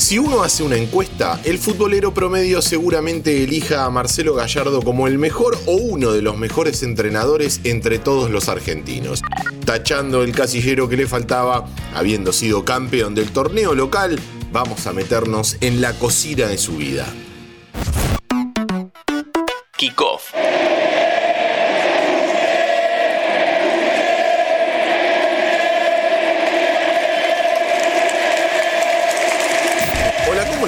Si 0.00 0.18
uno 0.18 0.42
hace 0.42 0.62
una 0.62 0.76
encuesta, 0.76 1.38
el 1.44 1.58
futbolero 1.58 2.14
promedio 2.14 2.62
seguramente 2.62 3.44
elija 3.44 3.84
a 3.84 3.90
Marcelo 3.90 4.34
Gallardo 4.34 4.80
como 4.80 5.06
el 5.06 5.18
mejor 5.18 5.58
o 5.66 5.72
uno 5.72 6.12
de 6.12 6.22
los 6.22 6.38
mejores 6.38 6.82
entrenadores 6.82 7.60
entre 7.64 7.98
todos 7.98 8.30
los 8.30 8.48
argentinos. 8.48 9.20
Tachando 9.66 10.22
el 10.22 10.32
casillero 10.32 10.88
que 10.88 10.96
le 10.96 11.06
faltaba, 11.06 11.66
habiendo 11.94 12.32
sido 12.32 12.64
campeón 12.64 13.14
del 13.14 13.30
torneo 13.30 13.74
local, 13.74 14.18
vamos 14.50 14.86
a 14.86 14.94
meternos 14.94 15.58
en 15.60 15.82
la 15.82 15.92
cocina 15.92 16.46
de 16.46 16.56
su 16.56 16.78
vida. 16.78 17.06
Kickoff. 19.76 20.32
Hola, 30.30 30.46
¿cómo 30.46 30.59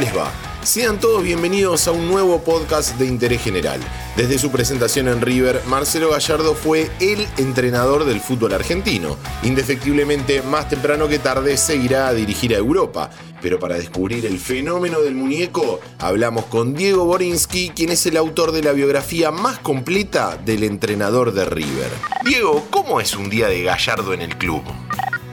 Sean 0.64 0.98
todos 0.98 1.22
bienvenidos 1.22 1.86
a 1.86 1.92
un 1.92 2.08
nuevo 2.08 2.42
podcast 2.42 2.98
de 2.98 3.06
interés 3.06 3.40
general. 3.40 3.80
Desde 4.16 4.36
su 4.36 4.50
presentación 4.50 5.06
en 5.06 5.20
River, 5.20 5.62
Marcelo 5.66 6.10
Gallardo 6.10 6.54
fue 6.54 6.90
el 6.98 7.26
entrenador 7.36 8.04
del 8.04 8.20
fútbol 8.20 8.52
argentino. 8.52 9.16
Indefectiblemente, 9.44 10.42
más 10.42 10.68
temprano 10.68 11.06
que 11.06 11.20
tarde, 11.20 11.56
se 11.56 11.76
irá 11.76 12.08
a 12.08 12.14
dirigir 12.14 12.52
a 12.52 12.58
Europa. 12.58 13.10
Pero 13.40 13.60
para 13.60 13.76
descubrir 13.76 14.26
el 14.26 14.40
fenómeno 14.40 15.00
del 15.00 15.14
muñeco, 15.14 15.78
hablamos 16.00 16.46
con 16.46 16.74
Diego 16.74 17.04
Borinsky, 17.04 17.70
quien 17.70 17.90
es 17.90 18.04
el 18.06 18.16
autor 18.16 18.50
de 18.50 18.62
la 18.62 18.72
biografía 18.72 19.30
más 19.30 19.60
completa 19.60 20.36
del 20.36 20.64
entrenador 20.64 21.32
de 21.32 21.44
River. 21.44 21.90
Diego, 22.24 22.66
¿cómo 22.70 23.00
es 23.00 23.14
un 23.14 23.30
día 23.30 23.46
de 23.46 23.62
Gallardo 23.62 24.14
en 24.14 24.22
el 24.22 24.36
club? 24.36 24.62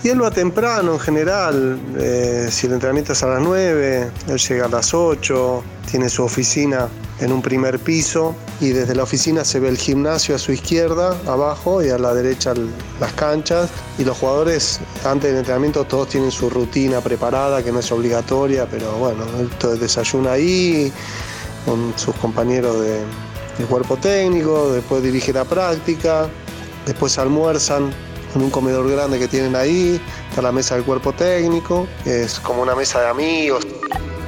Y 0.02 0.08
él 0.08 0.24
va 0.24 0.32
temprano 0.32 0.94
en 0.94 1.00
general, 1.00 1.80
eh, 1.98 2.48
si 2.50 2.68
el 2.68 2.74
entrenamiento 2.74 3.12
es 3.12 3.22
a 3.24 3.28
las 3.28 3.42
9, 3.42 4.12
él 4.30 4.38
llega 4.38 4.66
a 4.66 4.70
las 4.70 4.94
8, 4.94 5.64
tiene 5.92 6.08
su 6.08 6.24
oficina 6.24 6.88
en 7.20 7.34
un 7.34 7.42
primer 7.42 7.80
piso 7.80 8.34
y 8.62 8.70
desde 8.70 8.96
la 8.96 9.04
oficina 9.04 9.44
se 9.44 9.60
ve 9.60 9.68
el 9.68 9.78
gimnasio 9.78 10.36
a 10.36 10.38
su 10.38 10.54
izquierda, 10.54 11.18
abajo 11.28 11.84
y 11.84 11.90
a 11.90 11.98
la 11.98 12.14
derecha 12.14 12.54
las 13.00 13.14
canchas. 13.14 13.70
Y 13.98 14.06
los 14.06 14.18
jugadores 14.18 14.80
antes 15.04 15.32
del 15.32 15.40
entrenamiento 15.40 15.84
todos 15.84 16.08
tienen 16.08 16.32
su 16.32 16.50
rutina 16.50 17.02
preparada 17.02 17.62
que 17.62 17.72
no 17.72 17.80
es 17.80 17.92
obligatoria, 17.92 18.68
pero 18.70 18.94
bueno, 18.94 19.26
él 19.38 19.80
desayuna 19.80 20.34
ahí 20.34 20.94
con 21.66 21.94
sus 21.98 22.16
compañeros 22.16 22.82
de, 22.82 23.02
cuerpo 23.68 23.98
técnico, 23.98 24.72
después 24.72 25.04
dirige 25.04 25.34
la 25.34 25.44
práctica, 25.44 26.30
después 26.86 27.18
almuerzan 27.18 27.92
en 28.36 28.42
un 28.42 28.50
comedor 28.50 28.90
grande 28.90 29.20
que 29.20 29.28
tienen 29.28 29.56
ahí, 29.56 30.00
está 30.30 30.42
la 30.42 30.52
mesa 30.52 30.76
del 30.76 30.84
cuerpo 30.84 31.14
técnico, 31.14 31.88
es 32.06 32.40
como 32.40 32.62
una 32.62 32.76
mesa 32.76 33.02
de 33.02 33.08
amigos. 33.10 33.66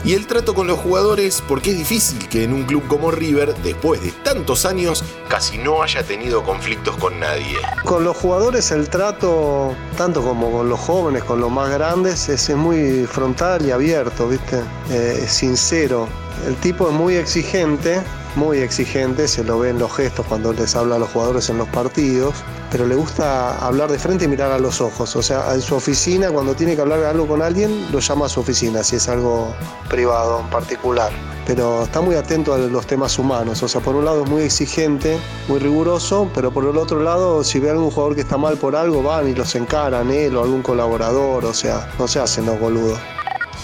Y 0.04 0.16
el 0.16 0.26
trato 0.26 0.56
con 0.56 0.66
los 0.66 0.80
jugadores, 0.80 1.44
porque 1.48 1.72
es 1.72 1.78
difícil 1.78 2.28
que 2.28 2.44
en 2.44 2.54
un 2.54 2.64
club 2.64 2.88
como 2.88 3.12
River, 3.12 3.54
después 3.62 4.02
de 4.02 4.12
tantos 4.24 4.66
años, 4.66 5.04
casi 5.30 5.60
no 5.60 5.84
haya 5.84 6.02
tenido 6.02 6.44
conflictos 6.44 6.96
con 6.98 7.20
nadie. 7.20 7.58
Con 7.86 8.04
los 8.04 8.18
jugadores 8.18 8.72
el 8.72 8.90
trato, 8.90 9.76
tanto 9.98 10.24
como 10.24 10.52
con 10.52 10.70
los 10.70 10.80
jóvenes, 10.80 11.24
con 11.24 11.40
los 11.40 11.52
más 11.52 11.70
grandes, 11.70 12.30
es, 12.30 12.50
muy 12.56 13.06
frontal 13.06 13.64
y 13.64 13.70
abierto, 13.70 14.28
¿viste? 14.28 14.62
Eh, 14.90 15.24
sincero. 15.28 16.08
El 16.48 16.56
tipo 16.56 16.90
es 16.90 16.94
muy 16.94 17.16
exigente, 17.16 18.02
muy 18.36 18.60
exigente, 18.60 19.28
se 19.28 19.44
lo 19.44 19.60
ve 19.60 19.70
en 19.70 19.80
los 19.80 19.92
gestos 19.94 20.26
cuando 20.28 20.54
les 20.54 20.76
habla 20.76 20.96
a 20.96 21.00
los 21.00 21.10
jugadores 21.10 21.50
en 21.50 21.58
los 21.58 21.68
partidos, 21.70 22.34
pero 22.72 22.86
le 22.86 22.96
gusta 22.96 23.58
hablar 23.58 23.92
de 23.92 24.00
frente 24.00 24.26
y 24.26 24.28
mirar 24.28 24.52
a 24.52 24.60
los 24.60 24.82
ojos. 24.82 25.16
O 25.16 25.22
sea, 25.22 25.54
en 25.54 25.62
su 25.62 25.76
oficina, 25.76 26.30
cuando 26.30 26.54
tiene 26.54 26.76
que 26.76 26.82
hablar 26.82 27.04
algo 27.04 27.28
con 27.28 27.42
alguien, 27.42 27.92
lo 27.92 28.00
llama 28.00 28.28
a 28.28 28.30
su 28.30 28.40
oficina, 28.40 28.84
si 28.84 28.96
es 28.96 29.10
algo 29.10 29.54
privado, 29.90 30.40
en 30.42 30.50
particular. 30.50 31.12
Pero 31.46 31.84
está 31.84 32.02
muy 32.02 32.16
atento 32.16 32.54
a 32.54 32.58
los 32.58 32.88
temas 32.88 33.18
humanos. 33.20 33.62
O 33.64 33.68
sea, 33.68 33.82
por 33.82 33.96
un 33.96 34.06
lado 34.06 34.24
es 34.24 34.30
muy 34.30 34.44
exigente, 34.44 35.18
muy 35.48 35.60
riguroso, 35.60 36.30
pero 36.34 36.52
por 36.52 36.66
el 36.66 36.78
otro 36.78 37.02
lado, 37.02 37.44
si 37.44 37.60
ve 37.60 37.70
a 37.70 37.74
algún 37.74 37.92
jugador 37.92 38.16
que 38.16 38.22
está 38.22 38.38
mal 38.38 38.58
por 38.58 38.76
algo, 38.76 39.04
van 39.04 39.28
y 39.28 39.36
los 39.36 39.54
encaran 39.56 40.10
él 40.12 40.36
o 40.38 40.44
algún 40.44 40.62
colaborador. 40.62 41.46
O 41.46 41.54
sea, 41.54 41.90
no 42.00 42.08
se 42.08 42.20
hacen 42.20 42.46
los 42.46 42.60
boludos. 42.60 43.00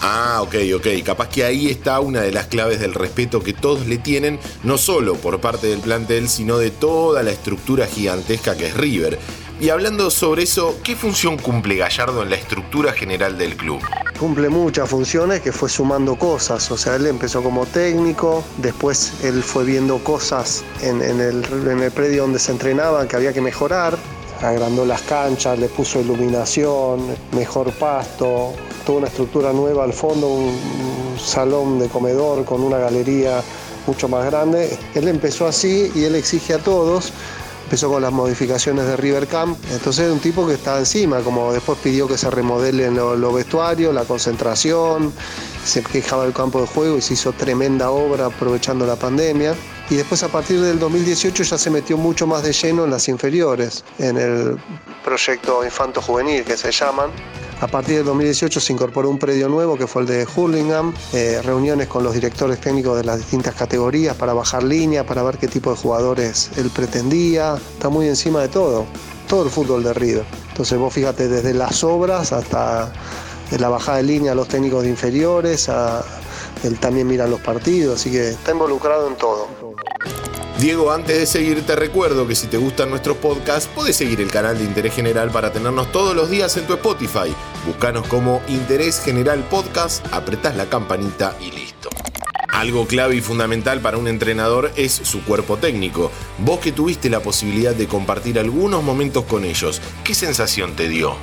Ah, 0.02 0.40
ok, 0.42 0.56
ok. 0.76 0.88
Capaz 1.04 1.30
que 1.30 1.44
ahí 1.44 1.70
está 1.70 2.00
una 2.00 2.22
de 2.22 2.32
las 2.32 2.48
claves 2.48 2.80
del 2.80 2.94
respeto 2.94 3.42
que 3.42 3.54
todos 3.54 3.88
le 3.88 3.98
tienen, 3.98 4.40
no 4.64 4.78
solo 4.78 5.16
por 5.16 5.42
parte 5.42 5.68
del 5.68 5.80
plantel, 5.80 6.30
sino 6.30 6.58
de 6.58 6.72
toda 6.72 7.24
la 7.24 7.32
estructura 7.32 7.88
gigantesca 7.88 8.56
que 8.56 8.68
es 8.68 8.78
River. 8.78 9.18
Y 9.60 9.70
hablando 9.70 10.12
sobre 10.12 10.44
eso, 10.44 10.78
¿qué 10.84 10.96
función 10.96 11.38
cumple 11.38 11.78
Gallardo 11.78 12.22
en 12.22 12.30
la 12.30 12.36
estructura 12.36 12.94
general 12.94 13.40
del 13.40 13.58
club? 13.58 13.82
Cumple 14.20 14.50
muchas 14.50 14.88
funciones 14.88 15.42
que 15.42 15.52
fue 15.52 15.68
sumando 15.68 16.16
cosas, 16.16 16.70
o 16.70 16.78
sea, 16.78 16.96
él 16.96 17.08
empezó 17.08 17.42
como 17.42 17.66
técnico, 17.66 18.44
después 18.58 19.14
él 19.24 19.42
fue 19.42 19.64
viendo 19.64 19.98
cosas 20.04 20.64
en, 20.82 21.02
el, 21.02 21.44
en 21.44 21.80
el 21.82 21.92
predio 21.92 22.24
donde 22.24 22.38
se 22.38 22.52
entrenaba 22.52 23.08
que 23.08 23.16
había 23.16 23.34
que 23.34 23.42
mejorar, 23.42 23.98
agrandó 24.42 24.86
las 24.86 25.02
canchas, 25.02 25.58
le 25.58 25.68
puso 25.68 26.00
iluminación, 26.00 27.02
mejor 27.32 27.72
pasto, 27.74 28.54
toda 28.86 29.00
una 29.00 29.08
estructura 29.08 29.54
nueva 29.54 29.84
al 29.84 29.94
fondo, 29.94 30.28
un, 30.28 30.98
salón 31.18 31.80
de 31.80 31.88
comedor 31.88 32.46
con 32.46 32.62
una 32.62 32.78
galería 32.78 33.42
mucho 33.88 34.08
más 34.08 34.26
grande. 34.26 34.78
Él 34.94 35.08
empezó 35.08 35.48
así 35.48 35.92
y 35.96 36.04
él 36.04 36.14
exige 36.16 36.54
a 36.54 36.60
todos. 36.60 37.12
Empezó 37.64 37.90
con 37.90 38.04
las 38.04 38.14
modificaciones 38.14 38.86
de 38.86 38.96
River 38.96 39.28
Camp. 39.28 39.58
Entonces 39.72 40.06
es 40.06 40.14
un 40.14 40.20
tipo 40.20 40.46
que 40.46 40.54
está 40.54 40.78
encima, 40.78 41.22
como 41.22 41.52
después 41.52 41.80
pidió 41.84 42.08
que 42.08 42.18
se 42.18 42.30
remodelen 42.30 42.96
los 42.96 43.34
vestuarios, 43.34 43.94
la 43.94 44.06
concentración, 44.06 45.12
se 45.66 45.82
quejaba 45.82 46.24
del 46.24 46.34
campo 46.34 46.62
de 46.62 46.68
juego 46.68 46.98
y 46.98 47.02
se 47.02 47.16
hizo 47.16 47.34
tremenda 47.34 47.90
obra 47.90 48.28
aprovechando 48.28 48.86
la 48.86 48.96
pandemia. 48.96 49.56
Y 49.90 49.96
después 49.96 50.22
a 50.24 50.28
partir 50.28 50.60
del 50.60 50.80
2018 50.80 51.44
ya 51.44 51.58
se 51.58 51.70
metió 51.70 51.98
mucho 51.98 52.28
más 52.28 52.44
de 52.44 52.52
lleno 52.52 52.84
en 52.84 52.92
las 52.92 53.08
inferiores, 53.08 53.86
en 54.00 54.18
el 54.18 54.58
proyecto 55.04 55.64
Infanto 55.64 56.02
Juvenil 56.02 56.44
que 56.44 56.58
se 56.58 56.72
llaman, 56.72 57.12
a 57.60 57.66
partir 57.66 57.96
del 57.96 58.06
2018 58.06 58.60
se 58.60 58.72
incorporó 58.72 59.10
un 59.10 59.18
predio 59.18 59.50
nuevo 59.50 59.78
que 59.78 59.88
fue 59.88 60.04
el 60.04 60.08
de 60.08 60.28
Hurlingham, 60.36 60.94
eh, 61.12 61.42
reuniones 61.44 61.88
con 61.88 62.04
los 62.04 62.14
directores 62.14 62.62
técnicos 62.62 62.96
de 62.98 63.04
las 63.04 63.18
distintas 63.18 63.56
categorías 63.56 64.16
para 64.16 64.34
bajar 64.34 64.62
línea, 64.62 65.04
para 65.04 65.24
ver 65.24 65.40
qué 65.40 65.48
tipo 65.48 65.72
de 65.72 65.78
jugadores 65.78 66.52
él 66.56 66.70
pretendía. 66.70 67.56
Está 67.74 67.90
muy 67.90 68.08
encima 68.08 68.42
de 68.42 68.50
todo, 68.50 68.86
todo 69.28 69.44
el 69.44 69.50
fútbol 69.50 69.84
de 69.84 69.94
River. 69.96 70.26
Entonces 70.50 70.78
vos 70.78 70.94
fíjate 70.94 71.28
desde 71.28 71.56
las 71.56 71.84
obras 71.84 72.32
hasta 72.32 72.94
la 73.58 73.70
bajada 73.70 73.98
de 73.98 74.04
línea 74.04 74.34
a 74.34 74.36
los 74.36 74.48
técnicos 74.48 74.84
de 74.84 74.90
inferiores, 74.90 75.68
él 76.64 76.80
también 76.80 77.08
mira 77.08 77.28
los 77.28 77.40
partidos, 77.42 78.00
así 78.00 78.12
que 78.12 78.30
está 78.30 78.52
involucrado 78.52 79.08
en 79.08 79.16
todo. 79.16 79.48
Diego, 80.60 80.92
antes 80.92 81.20
de 81.20 81.26
seguir, 81.28 81.64
te 81.68 81.76
recuerdo 81.76 82.28
que 82.28 82.34
si 82.34 82.48
te 82.48 82.58
gustan 82.58 82.90
nuestros 82.90 83.18
podcasts, 83.18 83.70
puedes 83.76 83.96
seguir 83.96 84.22
el 84.22 84.32
canal 84.32 84.58
de 84.58 84.64
Interés 84.64 84.96
General 84.96 85.30
para 85.30 85.54
tenernos 85.54 85.92
todos 85.92 86.16
los 86.16 86.32
días 86.32 86.58
en 86.58 86.66
tu 86.66 86.74
Spotify. 86.74 87.32
Búscanos 87.68 88.08
como 88.08 88.42
Interés 88.48 89.00
General 89.00 89.40
Podcast, 89.50 90.04
apretás 90.12 90.56
la 90.56 90.68
campanita 90.68 91.38
y 91.40 91.52
listo. 91.52 91.90
Algo 92.52 92.88
clave 92.88 93.16
y 93.16 93.22
fundamental 93.22 93.82
para 93.82 94.00
un 94.00 94.08
entrenador 94.08 94.72
es 94.76 94.92
su 94.92 95.24
cuerpo 95.24 95.58
técnico. 95.58 96.12
Vos 96.40 96.60
que 96.60 96.72
tuviste 96.72 97.08
la 97.08 97.20
posibilidad 97.20 97.76
de 97.76 97.88
compartir 97.88 98.40
algunos 98.40 98.82
momentos 98.82 99.26
con 99.26 99.46
ellos, 99.46 99.80
¿qué 100.04 100.16
sensación 100.16 100.76
te 100.76 100.90
dio? 100.90 101.18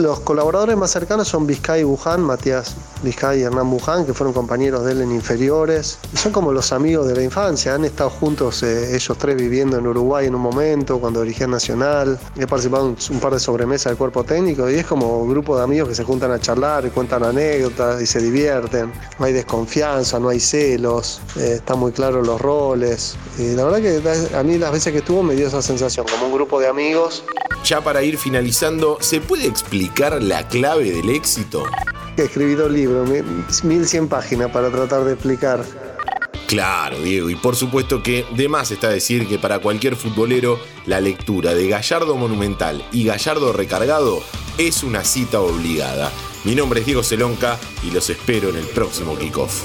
Los 0.00 0.20
colaboradores 0.20 0.78
más 0.78 0.90
cercanos 0.90 1.28
son 1.28 1.46
Vizcay 1.46 1.82
y 1.82 1.84
Buján, 1.84 2.22
Matías 2.22 2.74
Vizcay 3.02 3.40
y 3.40 3.42
Hernán 3.42 3.68
Buján, 3.68 4.06
que 4.06 4.14
fueron 4.14 4.32
compañeros 4.32 4.86
de 4.86 4.92
él 4.92 5.02
en 5.02 5.12
inferiores. 5.12 5.98
Son 6.14 6.32
como 6.32 6.52
los 6.52 6.72
amigos 6.72 7.06
de 7.06 7.14
la 7.14 7.22
infancia, 7.22 7.74
han 7.74 7.84
estado 7.84 8.08
juntos 8.08 8.62
eh, 8.62 8.96
ellos 8.96 9.18
tres 9.18 9.36
viviendo 9.36 9.76
en 9.76 9.86
Uruguay 9.86 10.26
en 10.26 10.34
un 10.34 10.40
momento, 10.40 10.98
cuando 10.98 11.20
dirigían 11.20 11.50
Nacional. 11.50 12.18
He 12.38 12.46
participado 12.46 12.86
en 12.86 12.96
un 13.10 13.20
par 13.20 13.34
de 13.34 13.40
sobremesas 13.40 13.90
del 13.90 13.98
cuerpo 13.98 14.24
técnico 14.24 14.70
y 14.70 14.76
es 14.76 14.86
como 14.86 15.18
un 15.18 15.28
grupo 15.28 15.54
de 15.54 15.64
amigos 15.64 15.90
que 15.90 15.94
se 15.94 16.04
juntan 16.04 16.30
a 16.30 16.38
charlar 16.38 16.86
y 16.86 16.88
cuentan 16.88 17.22
anécdotas 17.22 18.00
y 18.00 18.06
se 18.06 18.20
divierten. 18.20 18.90
No 19.18 19.26
hay 19.26 19.34
desconfianza, 19.34 20.18
no 20.18 20.30
hay 20.30 20.40
celos, 20.40 21.20
eh, 21.36 21.56
están 21.56 21.78
muy 21.78 21.92
claros 21.92 22.26
los 22.26 22.40
roles. 22.40 23.16
Y 23.38 23.54
la 23.54 23.64
verdad 23.64 23.82
que 23.82 24.34
a 24.34 24.42
mí 24.42 24.56
las 24.56 24.72
veces 24.72 24.94
que 24.94 25.00
estuvo 25.00 25.22
me 25.22 25.34
dio 25.34 25.48
esa 25.48 25.60
sensación, 25.60 26.06
como 26.10 26.28
un 26.28 26.32
grupo 26.32 26.58
de 26.58 26.68
amigos. 26.68 27.22
Ya 27.64 27.80
para 27.80 28.02
ir 28.02 28.18
finalizando, 28.18 28.98
¿se 29.00 29.20
puede 29.20 29.46
explicar 29.46 30.22
la 30.22 30.46
clave 30.48 30.90
del 30.90 31.10
éxito? 31.10 31.64
He 32.16 32.22
escribido 32.22 32.64
dos 32.64 32.72
libros, 32.72 33.08
1100 33.62 34.08
páginas 34.08 34.50
para 34.50 34.70
tratar 34.70 35.04
de 35.04 35.12
explicar. 35.12 35.64
Claro, 36.50 37.00
Diego, 37.00 37.30
y 37.30 37.36
por 37.36 37.54
supuesto 37.54 38.02
que 38.02 38.26
de 38.34 38.48
más 38.48 38.72
está 38.72 38.88
decir 38.88 39.28
que 39.28 39.38
para 39.38 39.60
cualquier 39.60 39.94
futbolero 39.94 40.58
la 40.84 41.00
lectura 41.00 41.54
de 41.54 41.68
Gallardo 41.68 42.16
Monumental 42.16 42.84
y 42.90 43.04
Gallardo 43.04 43.52
Recargado 43.52 44.20
es 44.58 44.82
una 44.82 45.04
cita 45.04 45.40
obligada. 45.40 46.10
Mi 46.44 46.56
nombre 46.56 46.80
es 46.80 46.86
Diego 46.86 47.04
Celonca 47.04 47.56
y 47.84 47.92
los 47.92 48.10
espero 48.10 48.48
en 48.48 48.56
el 48.56 48.66
próximo 48.66 49.16
kickoff. 49.16 49.64